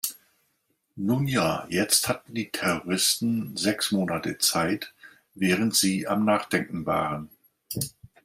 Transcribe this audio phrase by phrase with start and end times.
[0.95, 4.95] Nun ja, jetzt hatten die Terroristen sechs Monate Zeit,
[5.35, 7.29] während Sie am Nachdenken waren.